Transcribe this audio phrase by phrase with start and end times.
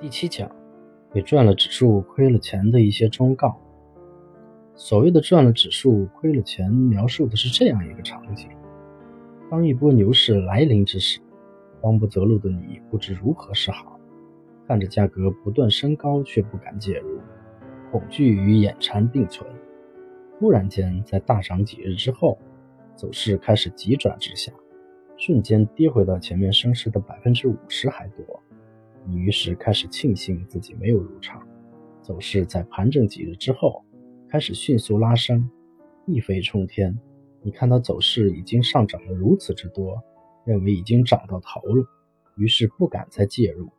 [0.00, 0.48] 第七讲，
[1.12, 3.60] 给赚了指数亏了钱的一些忠告。
[4.76, 8.48] 所谓的赚了指数亏了钱，描述的是这样一个场景：
[9.50, 11.18] 当一波牛市来临之时，
[11.80, 13.98] 慌不择路的你不知如何是好，
[14.68, 17.18] 看着价格不断升高却不敢介入，
[17.90, 19.50] 恐惧与眼馋并存。
[20.38, 22.38] 突然间，在大涨几日之后，
[22.94, 24.52] 走势开始急转直下，
[25.16, 28.40] 瞬间跌回到前面升势的百分之五十还多。
[29.08, 31.42] 你于是开始庆幸自己没有入场，
[32.02, 33.82] 走势在盘整几日之后
[34.28, 35.48] 开始迅速拉升，
[36.06, 36.94] 一飞冲天。
[37.40, 40.02] 你看到走势已经上涨了如此之多，
[40.44, 41.86] 认为已经涨到头了，
[42.36, 43.70] 于是不敢再介入。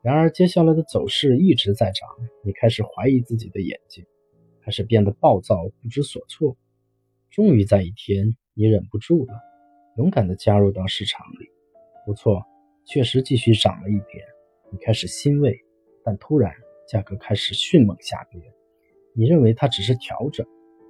[0.00, 2.08] 然而接下来的走势一直在涨，
[2.42, 4.06] 你开始怀疑自己的眼睛，
[4.62, 6.56] 开始变得暴躁不知所措。
[7.28, 9.34] 终于在一天，你忍不住了，
[9.98, 11.50] 勇敢地加入到市场里。
[12.06, 12.42] 不错，
[12.86, 14.33] 确实继续涨了一点。
[14.74, 15.56] 你开始欣慰，
[16.02, 16.52] 但突然
[16.88, 18.42] 价格开始迅猛下跌。
[19.14, 20.44] 你认为它只是调整，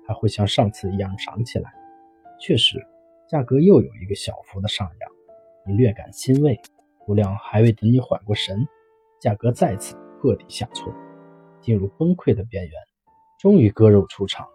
[0.08, 1.70] 还会像上次一样涨起来。
[2.40, 2.82] 确实，
[3.28, 5.12] 价格又有一个小幅的上扬，
[5.66, 6.58] 你略感欣慰。
[7.04, 8.66] 不料还未等你缓过神，
[9.20, 10.90] 价格再次破底下挫，
[11.60, 12.72] 进入崩溃的边缘，
[13.38, 14.48] 终于割肉出场。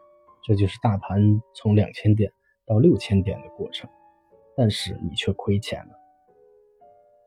[0.44, 2.34] 这就是大盘从两千点
[2.66, 3.88] 到六千点的过程。
[4.58, 5.92] 但是你却亏钱了。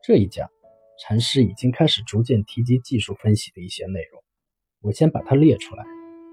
[0.03, 0.49] 这一讲。
[0.99, 4.23] 禅师已经开始逐渐提及技术分析的一些内容，
[4.81, 5.83] 我先把它列出来，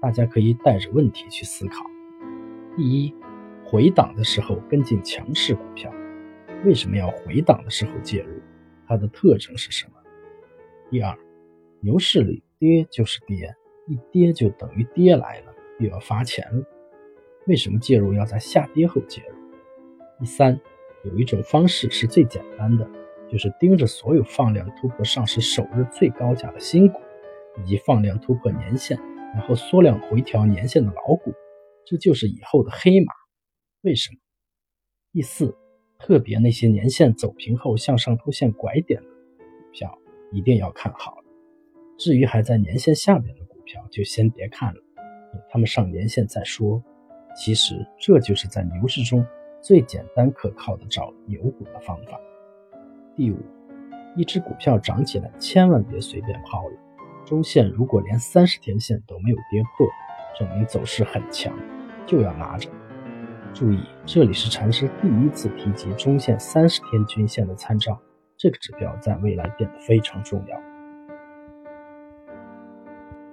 [0.01, 1.83] 大家可以带着问题去思考。
[2.77, 3.13] 第一，
[3.65, 5.91] 回档的时候跟进强势股票，
[6.63, 8.39] 为什么要回档的时候介入？
[8.87, 9.93] 它的特征是什么？
[10.89, 11.17] 第二，
[11.79, 13.55] 牛市里跌就是跌，
[13.87, 16.63] 一跌就等于跌来了，又要罚钱了，
[17.47, 19.35] 为什么介入要在下跌后介入？
[20.19, 20.59] 第三，
[21.03, 22.87] 有一种方式是最简单的。
[23.31, 26.99] 就是盯着所有放量突破上市首日最高价的新股，
[27.63, 28.99] 以及放量突破年线，
[29.33, 31.33] 然后缩量回调年线的老股，
[31.85, 33.13] 这就是以后的黑马。
[33.83, 34.19] 为什么？
[35.13, 35.55] 第四，
[35.97, 39.97] 特别那些年线走平后向上出现拐点的股票，
[40.33, 41.23] 一定要看好了。
[41.97, 44.81] 至于还在年线下边的股票，就先别看了，
[45.31, 46.83] 等他们上年线再说。
[47.33, 49.25] 其实这就是在牛市中
[49.61, 52.19] 最简单可靠的找牛股的方法。
[53.21, 53.37] 第五，
[54.15, 56.73] 一只股票涨起来，千万别随便抛了。
[57.23, 59.87] 中线如果连三十天线都没有跌破，
[60.39, 61.53] 证明走势很强，
[62.07, 62.67] 就要拿着。
[63.53, 68.01] 注意，这里是禅师第一次提及中线三十天均线的参照，
[68.37, 70.70] 这个指标在未来变得非常重要。